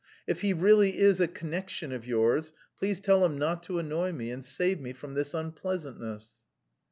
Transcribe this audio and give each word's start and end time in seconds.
If 0.25 0.41
he 0.41 0.51
really 0.51 0.97
is 0.97 1.21
a 1.21 1.27
connection 1.27 1.91
of 1.91 2.07
yours, 2.07 2.53
please 2.75 2.99
tell 2.99 3.23
him 3.23 3.37
not 3.37 3.61
to 3.65 3.77
annoy 3.77 4.13
me, 4.13 4.31
and 4.31 4.43
save 4.43 4.81
me 4.81 4.93
from 4.93 5.13
this 5.13 5.35
unpleasantness." 5.35 6.41